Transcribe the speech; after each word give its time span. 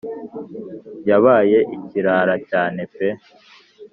yabaye 1.09 1.57
ikirara 1.75 2.35
cyane 2.49 2.81
pe 2.93 3.07